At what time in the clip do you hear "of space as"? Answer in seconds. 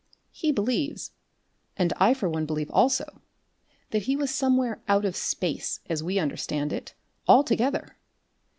5.05-6.01